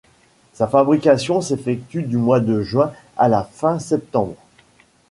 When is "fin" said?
3.43-3.77